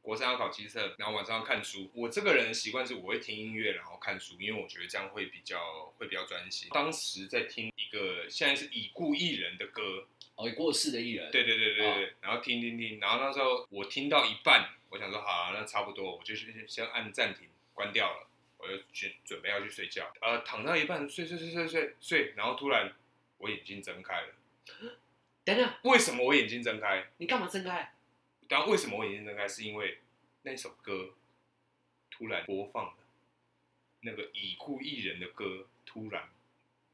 [0.03, 1.91] 国三要考机测，然后晚上要看书。
[1.95, 6.69] 我这个人的习惯是我会听音乐，然后看书，因为我觉得这样会比较会比较专心。
[6.73, 17.49] 当时在听一个现在是已故艺人的歌，哦，已过世的艺人，对对对对对，哦、然后听听听，然后那时候我听到一半，我想说好、啊，那差不多，我就先先按暂停。
[17.77, 20.09] 关掉了，我就去准备要去睡觉。
[20.21, 22.95] 呃，躺到一半，睡睡睡睡睡睡，然后突然
[23.39, 24.29] 我眼睛睁开了。
[25.45, 27.07] 等等，为什么我眼睛睁开？
[27.19, 27.95] 你干嘛睁开？
[28.49, 29.47] 然后为什么我眼睛睁开？
[29.47, 29.99] 是因为
[30.43, 31.15] 那首歌
[32.11, 32.97] 突然播放了，
[34.01, 36.31] 那个已故艺人的歌突然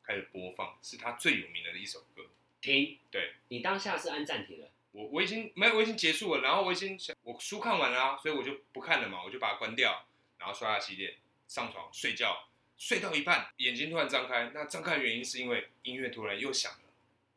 [0.02, 2.26] 开始播放，是他最有名的一首歌。
[2.60, 2.98] 停。
[3.10, 3.34] 对。
[3.48, 4.68] 你当下是按暂停了。
[4.92, 10.04] 我我已经没有，我已经结束了，然后我已经想我书看完了啊，所以我就不看了嘛，我就把它关掉。
[10.38, 11.14] 然后刷牙洗脸，
[11.46, 14.50] 上床睡觉，睡到一半，眼睛突然张开。
[14.54, 16.79] 那张开的原因是因为音乐突然又响了，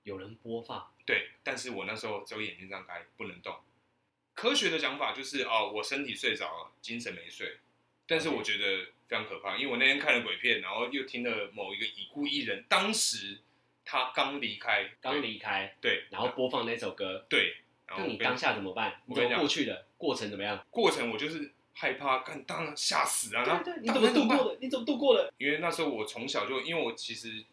[0.03, 0.91] 有人播放。
[1.05, 3.55] 对，但是我那时候只有眼睛张开，不能动。
[4.33, 7.57] 科学的讲法就是哦，我身体睡着了，精神没睡。
[8.07, 13.39] 但是我觉得非常可怕，因为我那天看了鬼片，然后又听了某一个已故艺人，当时
[13.83, 17.57] 他刚离开，刚离开，对，然后播放那首歌，对。
[17.87, 19.01] 那你当下怎么办？
[19.05, 20.65] 你怎么过去的过程怎么样？
[20.69, 21.51] 过程我就是。
[21.75, 23.43] 害怕，看当然吓死啊！
[23.63, 24.57] 对对，你怎么度过的？
[24.61, 25.33] 你怎么度过的？
[25.39, 27.43] 因为那时候我从小就，因为我其实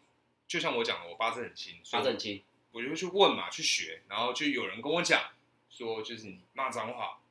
[0.51, 5.31] 就像我讲的，我八字很轻，八字很轻，我就去问嘛，去学，然后就有人跟我讲
[5.69, 7.21] 说，就是你骂脏话，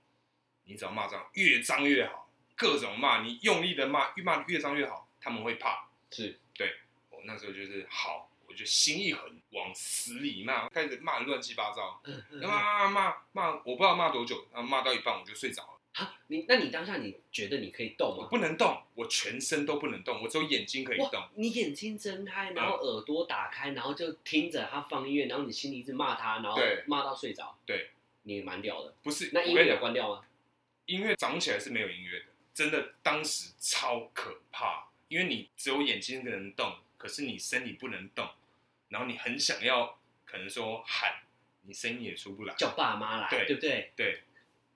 [0.64, 5.86] 你只要骂脏，越脏越好，各种骂，你用力的骂，越骂越脏越好，他们会怕。
[6.10, 6.76] 是，对，
[7.10, 12.00] 我那时候就是好，我就心一横，往死里骂，开始骂乱七八糟，
[12.40, 15.79] 骂骂骂骂，我不知道骂多久，然后骂到一半我就睡着了。
[15.94, 18.22] 啊，你那你当下你觉得你可以动吗？
[18.24, 21.28] 我不能动，我全身都不能动，我只有眼睛可以动。
[21.34, 27.58] 你眼睛睁开，然后耳朵打开，然后就听着他放音乐，然后你心里一直骂他，然后骂到睡着。
[27.66, 27.90] 对，
[28.22, 28.94] 你蛮屌的。
[29.02, 30.24] 不是，那音乐有关掉吗？
[30.86, 38.28] 音乐长起来是没有音乐的，真的，当时超可怕，因为你只有眼睛能动，可是你身体不能动，
[38.88, 41.22] 然后你很想要，可能说喊，
[41.62, 43.92] 你声音也出不来，叫爸妈来，对，对不对？
[43.96, 44.22] 对，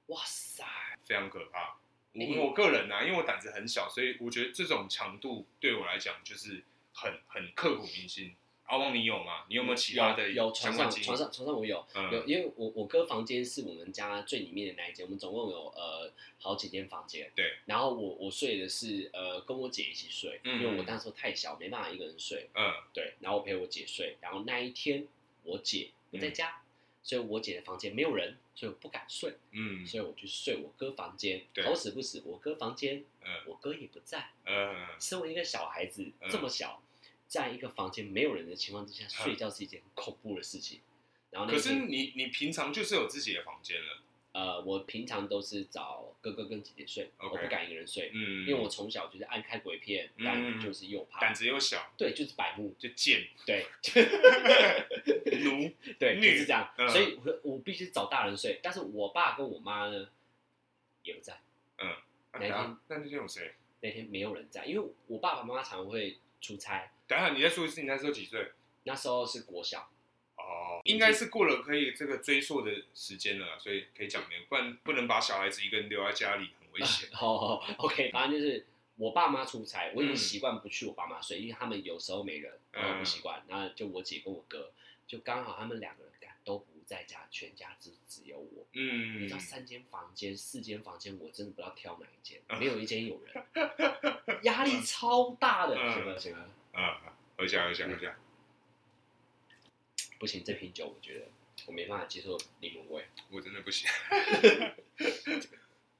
[0.07, 0.65] 哇塞。
[1.05, 1.77] 非常可怕。
[2.15, 6.63] 我我个人呢、啊，因为我胆子很小，所以我觉得这种强度对我来讲就是
[6.93, 8.37] 很很刻骨铭心。
[8.67, 9.45] 阿旺，你有吗？
[9.49, 10.47] 你有没有其他的有？
[10.47, 17.31] 有床上床上床上我有、嗯、有，因为我我哥房间是我们家最里面的那一间，我们总共有呃好几间房间。
[17.35, 17.57] 对。
[17.67, 22.49] 然后我我睡的是呃跟我姐一起睡，嗯、因为我那时候太小，没办法一个人睡。
[22.55, 22.73] 嗯。
[22.95, 23.15] 对。
[23.21, 25.07] 然后我陪我姐睡，然后那一天
[25.43, 26.49] 我姐不在家。
[26.49, 26.64] 嗯
[27.05, 29.37] 所以我姐的房间没有人，所以我不敢睡。
[29.53, 31.45] 嗯，所以我就睡我哥房间。
[31.63, 33.05] 好死不死，我哥房间，
[33.47, 34.31] 我哥也不在。
[34.47, 36.83] 嗯，身为一个小孩子，这么小，
[37.29, 40.81] 在一个房间没有人的情况之下睡觉是一件很恐怖的事情。
[41.31, 44.01] 然后可是你你平常就是有自己的房间了。
[44.35, 53.65] 呃，我平常都是找哥哥跟姐姐睡，okay, 我不敢一个人睡，嗯，因为我从小就是爱看鬼片，嗯、但就是又怕，胆子又小，对，就是百目，就贱，对，
[55.45, 55.71] 奴，
[56.01, 60.09] 对，就是这样，嗯、所以我我必须找大人睡，但是我爸跟我妈呢
[61.05, 61.41] 也不在，
[61.79, 61.95] 嗯，
[62.33, 63.55] 那天那那天有谁？
[63.83, 66.91] 那天没有人在，因为我爸爸妈妈常常会出差。
[67.07, 68.51] 等下你再说一次，你那时候几岁？
[68.83, 69.89] 那时候是国小。
[70.45, 77.09] 哦，应该是过了可以这个追溯的时间了，所以可以讲没有，不然不能把小孩子一个人留在家里，很危 险。
[77.13, 83.43] 好好，OK，反正就是我爸妈出差，我已经习惯不去我爸妈睡，因为他们有时候没人，我不习惯。
[83.49, 84.71] 然后就我姐跟我哥，
[85.07, 86.13] 就刚好他们两个人
[86.45, 88.67] 都不在家，全家只只有我。
[88.75, 93.45] 嗯，你知道三间房间、四间房间，我真的不知道挑哪一间，没有一间有人，
[94.43, 95.75] 压力超大的。
[95.75, 96.83] 行了行了，嗯，
[97.39, 98.15] 喝下喝下喝下。
[100.25, 101.27] 不行，这瓶酒我觉得
[101.67, 103.87] 我没办法接受柠檬味，我真的不行。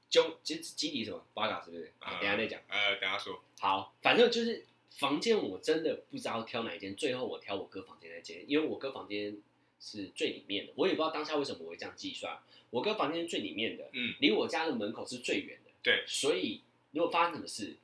[0.09, 1.93] 就基基底什么八嘎是不是？
[1.99, 2.59] 啊，等下再讲。
[2.69, 3.43] 呃，等下说。
[3.59, 6.97] 好，反正就是房间，我真的不知道挑哪一间。
[6.97, 9.37] 最后我挑我哥房间那间，因为我哥房间
[9.79, 10.73] 是最里面的。
[10.77, 12.39] 我也不知道当下为什么我会这样计算。
[12.71, 15.71] 我哥房间最里面的，嗯，离我家的门口是最远的。
[15.83, 17.77] 对，所以如果发生什么事。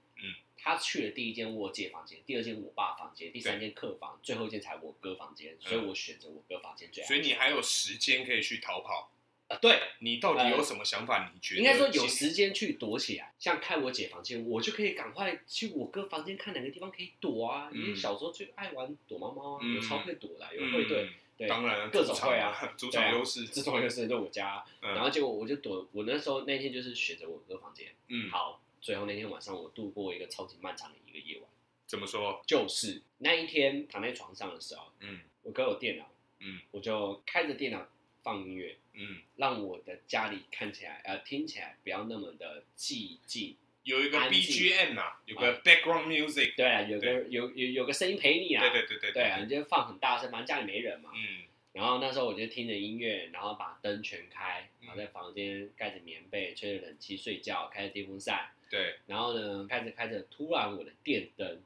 [0.62, 7.16] 他去了第一间我姐房间，第二间我爸房间，第三间客房，最后一间才我哥房间，所以我选择我哥房间最安全。
[7.16, 9.10] 所以你还有时间可以去逃跑？
[9.48, 11.28] 啊，对，你到底有什么想法？
[11.34, 17.68] 你觉得应该说有时间去躲起来，像开我姐房间，我就可以赶快去我哥房间看哪个地方可以躲啊。
[17.72, 24.64] 因为小时候最爱玩躲猫猫啊，有超会躲的，有会对，对，当然各种会啊，主场优势，主场优势在我家。
[24.80, 27.88] 然后结果我就躲，我那时候那天就是选择我哥房间。
[28.06, 28.60] 嗯，好。
[28.80, 31.44] 最后那天晚上，我度过一个超级漫长的一个夜晚。
[31.86, 32.42] 怎么说？
[32.46, 37.86] 就是那一天躺在床上的时候，嗯，我哥有电脑，嗯，我就开着电脑
[38.22, 58.52] 放音乐，嗯，让我的家里看起来呃听起来不要那么的寂静，有一个 BGM 啊，有个 background music，对啊，有个有有有个声音陪你啊，对对对对，对啊，你就放很大声，反正家里没人嘛，嗯，然后那时候我就听着音乐，然后把灯全开，然后在房间盖着棉被，吹着冷气睡觉，开着电风扇。
[58.70, 61.60] 对，然后呢，开着开着，突然我的电灯，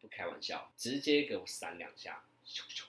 [0.00, 2.84] 不开玩笑，直接给我闪两下，咻咻，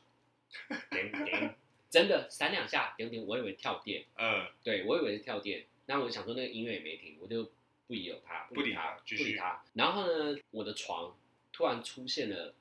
[0.90, 1.56] 点点，
[1.90, 7.44] 真的闪两下，点点，我以为跳电，嗯，对，我以为是跳电，那我想说那个音乐也没停，我就
[7.88, 9.62] 不理有他，不理他，不理他。
[9.74, 11.18] 然后呢，我的床
[11.52, 12.56] 突然出现了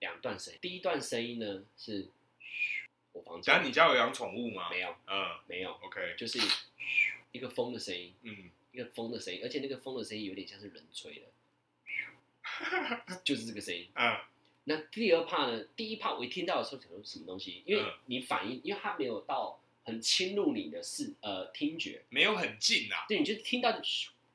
[0.00, 2.08] 两段声音，第一段声音呢是，
[3.12, 3.54] 我房间。
[3.54, 4.68] 但你家有养宠物吗？
[4.70, 6.40] 没有，嗯，没有，OK，就是
[7.30, 8.50] 一个风的声音，嗯。
[8.72, 11.26] 一个风的声音，而且那个风的声音有点像是人吹的，
[13.22, 13.88] 就是这个声音。
[13.94, 14.16] 嗯，
[14.64, 15.64] 那第二 part 呢？
[15.76, 17.62] 第一 part 我一听到的时候，想说什么东西？
[17.66, 23.04] 因为你反应，因为它没有到很侵入你的视呃听觉，没有很近啊。
[23.06, 23.70] 对，你就听到，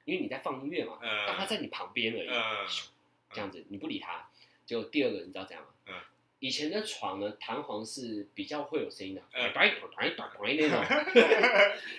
[0.06, 2.28] 因为你在放音乐嘛，但它在你旁边而已。
[2.30, 2.68] 嗯，
[3.32, 4.30] 这样子你不理它，
[4.66, 5.72] 结果第二个你知道怎样吗？
[5.88, 5.94] 嗯。
[6.40, 9.52] 以前的床呢，弹簧是比较会有声音的，呃，
[10.56, 10.80] 那种，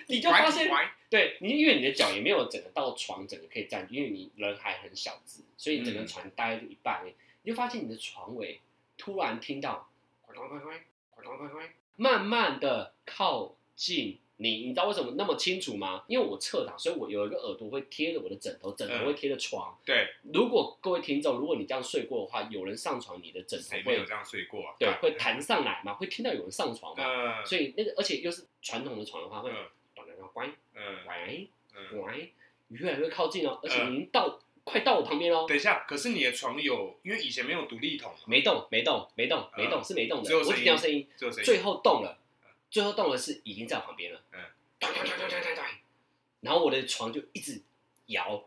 [0.07, 0.71] 你就发现，
[1.09, 7.03] 对你，因为你的脚也没有整个到床，整个可以站，因为你人还很小只，所以整个床待一半，
[7.43, 8.59] 你就发现你的床尾
[8.97, 9.89] 突然听到，
[11.95, 14.19] 慢慢的靠近。
[14.41, 16.05] 你你知道为什么那么清楚吗？
[16.07, 19.77] 因为我侧躺，所以我有一个耳朵会贴着我的枕头，枕头会贴着床。
[19.85, 24.73] 对，如果各位听众，如果你这样睡过的话，有人上床，你的枕头会有这样睡过？
[24.79, 25.93] 对，会弹上来嘛？
[25.93, 27.43] 会听到有人上床嘛？
[27.43, 29.51] 所以那个，而且又是传统的床的话，会
[30.33, 31.49] 咚咚咚，乖，喂
[31.91, 32.33] 喂，
[32.69, 35.45] 越来越靠近哦，而且已经到快到我旁边哦。
[35.47, 41.07] 等一下，可是你的床有，因为以前没有独立筒，没动，没动，没动，没动，是没动的，我只听到声音，
[41.43, 42.17] 最后动了。
[42.69, 44.39] 最后动了是已经在我旁边了，嗯，
[46.41, 47.59] 然后我的床就一直
[48.05, 48.43] 摇，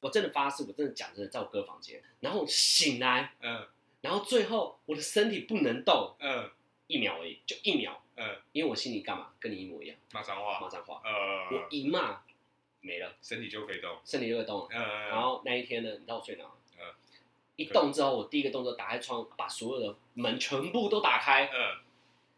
[0.00, 3.68] 我真的发誓，我真的讲真的，在我哥房间，然后醒来，嗯，
[4.00, 6.50] 然后最后我的身体不能动，嗯，
[6.86, 12.22] 一秒而已，就一秒，嗯，因为我心里干嘛，跟你一模一样，骂脏话，骂脏话，呃，我一骂
[12.80, 16.44] 没了，身体就可以动，身体就会动，嗯，然后那一天呢，你知道我睡哪？
[16.78, 16.94] 嗯，
[17.56, 21.80] 一动之后，我第一个动作打开窗，把所有的门全部都打开，嗯。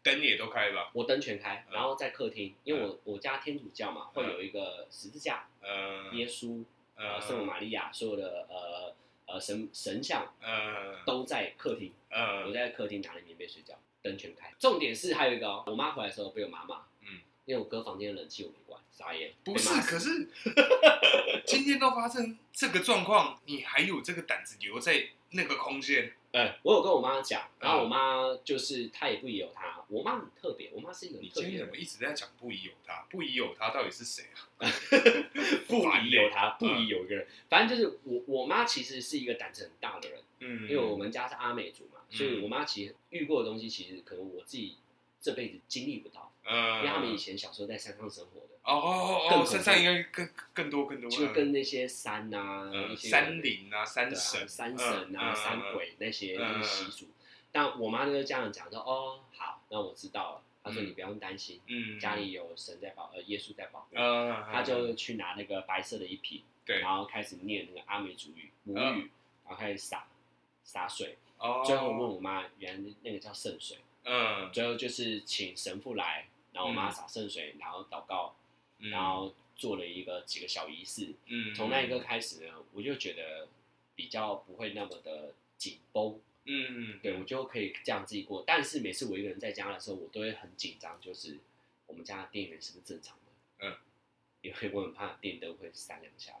[0.03, 6.63] 灯也都开了，我灯全开，然后在客厅，因为我我家天主教嘛，会有一个十字架，呃，耶稣，
[6.95, 8.95] 呃，圣母玛利亚，所有的呃
[9.27, 14.51] 呃神神像，呃，都在客厅，呃，我在客厅拿着棉被睡觉，灯全开。
[14.57, 19.33] 重点是还有一个，我妈回来的时候被我妈骂，嗯，因为我哥房间的冷气我没关，傻眼。
[19.43, 20.29] 不是，可是
[21.47, 26.11] 今天都发生这个状况，你还有这个胆子留在那个空间。
[26.33, 29.81] 呃，我有跟我妈讲，然后我妈就是她也不疑有他。
[29.87, 31.43] 我妈很特别，我妈是一个很特别。
[31.45, 33.05] 你今天怎么一直在讲不疑有他？
[33.09, 34.69] 不疑有他到底是谁啊？
[35.69, 37.25] 不疑有他，不疑有一个人。
[37.47, 40.19] 反正就是我，我妈其实是一个胆子很大的人。
[40.39, 44.75] 嗯，因为我们家是阿美族嘛，所以我妈其实遇过的东西，其实可能我自己
[45.21, 46.29] 这辈子经历不到。
[46.47, 48.47] 嗯，因为他们以前小时候在山上生活的。
[48.63, 57.07] 哦哦哦，山上应该更更多更多，就跟那些山啊，一些山林啊、山神、山神啊、山鬼那些习俗。
[57.51, 69.09] 但我妈就这样讲说：“哦，好，那我知道了。”她说：“你不用担心，嗯，家里有神在保，呃，耶稣在保护。”嗯，她就去拿那个白色的一瓶，对，然后开始念那个阿美族语母语，
[69.45, 70.05] 然后开始洒
[70.65, 71.17] 洒水。
[71.37, 73.77] 哦，最后问我妈，原来那个叫圣水。
[74.03, 76.27] 嗯，最后就是请神父来，
[76.57, 78.35] 然后我妈洒圣水，然后祷告。
[78.79, 83.47] 然后做了一个几个小仪式，嗯，从那一刻开始呢，我就觉得
[83.95, 88.43] 比较不会那么的紧绷，嗯，对，我就可以这样自己过。
[88.45, 91.39] 但是每次我一个人在家的时候，我都会很紧张，就是
[91.87, 93.65] 我们家的电源是不是正常的？
[93.65, 93.77] 嗯，
[94.41, 96.33] 因为我很怕电灯会闪两下，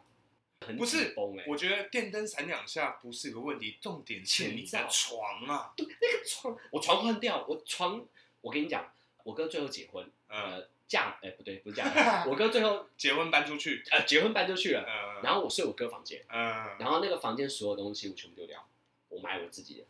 [0.61, 1.45] 很紧绷哎。
[1.47, 8.05] 我觉得电灯闪两下不是个问题，重点是你在床啊，对，那个床，我床换掉，我床，
[8.41, 8.93] 我跟你讲，
[9.27, 10.67] 我哥最后结婚，呃。
[10.87, 11.83] 嫁哎，不对，不是嫁。
[12.25, 14.85] 我哥最后结婚搬出去，呃，结婚搬出去了。
[15.21, 18.65] 然后我睡我哥房间，然后那个房间所有东西我全部丢掉，
[19.09, 19.83] 我买我自己的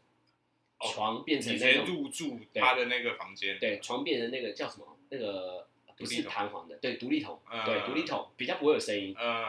[0.82, 3.60] 床，变成那种入住他的那个房间。
[3.60, 4.98] 对，床变成那个叫什么？
[5.10, 9.16] 那个不是弹簧的，对，独立筒，对，独立筒比较不会有声音。
[9.20, 9.46] 嗯，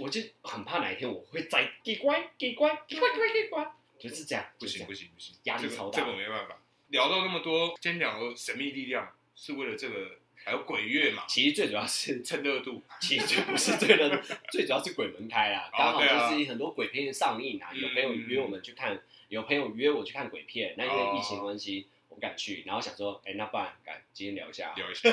[0.00, 4.44] 我就很怕哪一天我会再给乖给乖给乖给乖给关，就是这样。
[4.58, 6.60] 不行不行不行，压力超大，这个没办法。
[6.88, 10.18] 聊到那么多，今天聊神秘力量是为了这个。
[10.44, 11.24] 还有鬼月嘛？
[11.28, 14.16] 其实最主要是蹭热度， 其实就不是最热度，
[14.50, 15.68] 最主要是鬼门开啦！
[15.76, 16.08] 刚好就
[16.38, 20.74] 是很多鬼片上映啊，有朋友约我们去看，有朋友约我去看鬼片。
[20.78, 25.10] 那因为疫情关系，我不敢去，然后想说，哎，那不然敢今天聊一下，聊一下，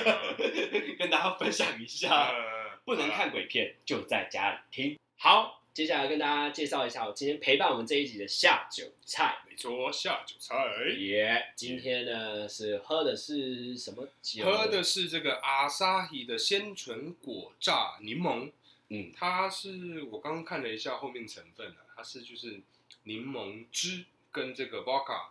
[0.98, 2.32] 跟大家分享一下，
[2.86, 4.98] 不能看鬼片就在家里听。
[5.18, 5.65] 好。
[5.76, 9.40] 接下来跟大家介绍一下，我今天陪伴我们这一集的下酒菜。
[9.46, 10.56] 没错，下酒菜。
[10.98, 14.46] 耶，yeah, 今天呢是喝的是什么酒？
[14.46, 18.54] 喝的是这个阿萨希的鲜醇果榨柠檬。
[18.88, 22.62] 嗯，它是我刚刚看了一下后面成分啊，它是就是
[23.04, 25.26] 柠檬汁跟这个 vodka，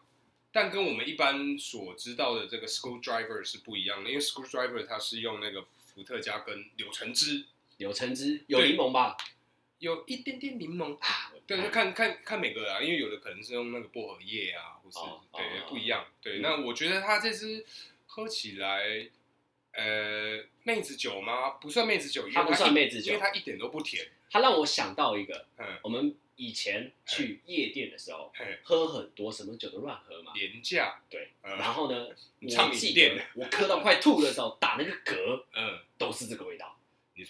[0.53, 7.47] 但跟我们一般所知道的这个 screwdriver 是不一样的，因为 screwdriver 它是用那个伏特加跟柳橙汁。
[7.79, 9.17] 柳橙汁有柠檬吧？
[9.85, 14.99] 有一点点柠檬啊，对，就看看看每个啊，因为有的可能是用那个薄荷叶啊，或是
[15.31, 16.07] 对不一样。
[16.23, 17.63] 对，那我觉得它这支
[18.07, 19.07] 喝起来，
[19.73, 21.51] 呃，妹子酒吗？
[21.61, 24.09] 不算妹子酒，它不算妹子酒，因为它一点都不甜。
[24.31, 28.33] 它让我想到一个，嗯，我们以前去夜店的时候，
[28.63, 31.03] 喝很多什么酒都乱喝嘛，廉价。
[31.11, 32.09] 对，然后呢，
[32.41, 36.75] 我记得我喝到快吐的时候，打那个嗝， 嗯，都是这个味道。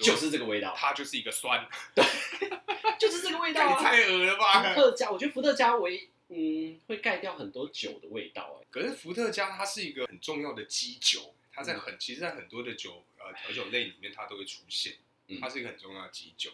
[0.01, 2.05] 就是这个味道，它就是一个酸，对，
[2.99, 3.83] 就是这个味道啊！
[3.83, 4.63] 太恶了吧！
[4.75, 8.67] 伏特加，我觉得伏特加为嗯会盖掉很多酒的味道哎。
[8.71, 14.95] 可是伏特加它是一个很重要的基酒，它在很其实，在很多的酒呃调酒类里面它都会出现，
[15.41, 16.51] 它是一个很重要的基酒。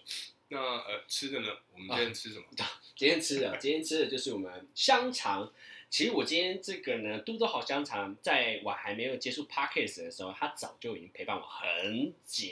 [0.49, 1.49] 那呃吃的呢？
[1.73, 2.47] 我们今天吃什么？
[2.97, 5.53] 今天吃的， 今天吃的就是我们香肠。
[5.89, 12.49] 其实我今天这个呢，嘟嘟好香肠，在我还没有接触 Podcast 的时候，它早就已经陪伴我很久。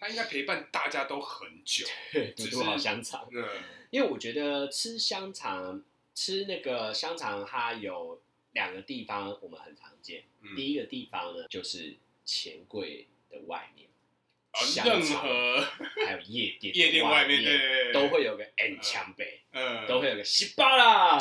[0.00, 1.86] 他应该陪伴大家都很久，
[2.34, 3.28] 只是好香肠。
[3.30, 3.44] 嗯，
[3.90, 5.84] 因为我觉得吃香肠，
[6.14, 8.22] 吃那个香肠，它有
[8.52, 10.24] 两个地方我们很常见。
[10.40, 13.88] 嗯、第一个地方呢，就是钱柜的外面，
[14.84, 15.60] 任何
[16.06, 21.18] 还有夜店夜店外面都会有个 N 枪杯，嗯，都会有个十八啦，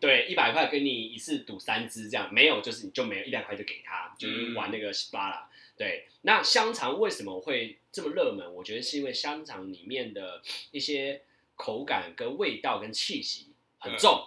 [0.00, 5.47] 对，一百块给你一次赌三支这样，没有就是你就没有，一百块就给他，就是玩那个十八啦。
[5.78, 8.52] 对，那香肠为什么会这么热门？
[8.52, 11.22] 我觉得是因为香肠里面的一些
[11.54, 14.26] 口感跟味道跟气息很重，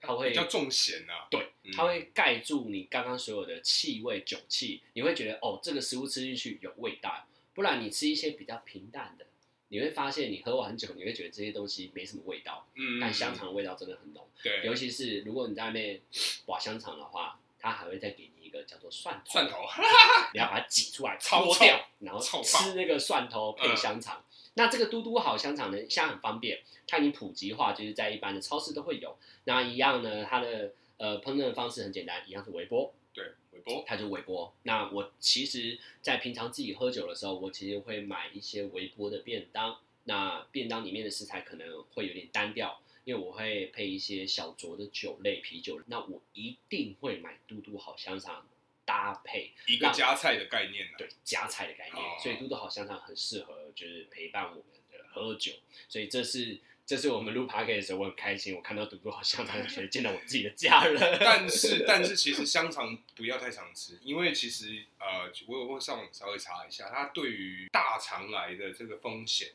[0.00, 1.26] 它会比较重咸啊。
[1.28, 7.26] 对，它会盖住你刚刚所有的气味酒气，你会觉得哦，这个食物吃进去有味道。
[7.54, 9.26] 不然你吃一些比较平淡的，
[9.68, 12.66] 你会发现你喝完酒，你会觉得这些东西没什么味道。
[12.76, 14.26] 嗯，但香肠的味道真的很浓。
[14.42, 16.00] 对，尤其是如果你在外面
[16.46, 18.31] 挖香肠的话，它还会再给你。
[18.52, 19.56] 一个叫做蒜头，蒜头，
[20.34, 24.22] 你要把它挤出来，搓掉，然后吃那个蒜头配香肠。
[24.54, 29.16] 那这个嘟嘟好香肠呢，现在很方便，它已经普及化，就是在一般的超市都会有。
[29.44, 34.52] 那一样呢，它的呃烹饪的方式很简单，一样是微波，对，微波，它就微波。
[34.64, 39.78] 那我其实，在平常自己喝酒的时候，我其实会买一些微波的便当。
[40.04, 42.80] 那便当里面的食材可能会有点单调。
[43.04, 48.46] 因为我会配一些小酌的酒类啤酒，那我一定会买嘟嘟好香肠
[48.84, 55.52] 搭配一个夹菜的概念，对，夹菜的概念，哦、所以嘟嘟好香肠很适合就是陪伴我们的喝酒，
[55.88, 61.00] 所以这是这是我们录 podcast 的时候我很开心，我看到嘟嘟好香肠，觉得见到我自己的家人。
[61.20, 69.52] 但是但是其实香肠不要太常吃，因为其实呃我有会上网稍微查一下，它对于大肠癌的这个风险，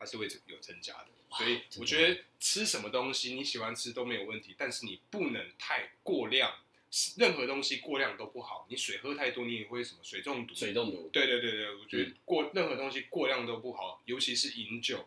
[0.00, 1.06] 它是会有增加的。
[1.36, 6.52] 所以我觉得吃什么东西你喜欢吃都没有问题，但是你不能太过量，
[7.16, 8.66] 任何东西过量都不好。
[8.68, 10.54] 你水喝太多，你也会什么水中毒？
[10.54, 11.08] 水中毒。
[11.12, 15.06] 对对对对，我觉得过、嗯、任何东西过量都不好，尤其是饮酒，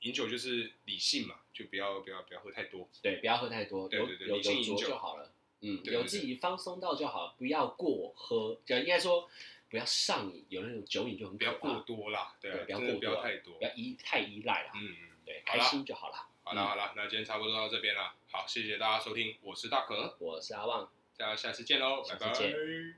[0.00, 2.86] 饮酒就是理性嘛，就不要不要不要喝太多。
[3.00, 5.32] 对，不要喝太多，对对对，有有酌就好了。
[5.62, 9.30] 嗯，有自己放松到就好，不要过喝，就应该说
[9.72, 10.46] 不要上瘾。
[10.50, 14.70] 有那种酒瘾就很可怕，不要过多啦，对，对，不要过多，不要太多，不要依太依赖了。
[14.76, 15.08] 嗯。
[15.24, 16.28] 对，开心就好了。
[16.44, 18.12] 好了好了，那今天差不多到这边了。
[18.30, 22.28] 好，谢谢大家收听，我是大可，我是阿旺，大家下次见喽，拜拜，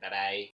[0.01, 0.54] 拜拜。